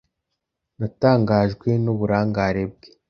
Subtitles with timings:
[0.79, 2.87] Natangajwe n'uburangare bwe.